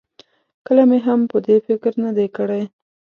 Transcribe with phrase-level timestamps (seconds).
[0.65, 2.61] کله مې هم په دې فکر نه دی کړی.